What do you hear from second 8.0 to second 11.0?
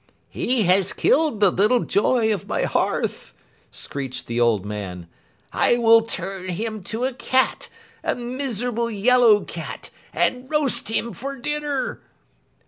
a miserable yellow cat, and roast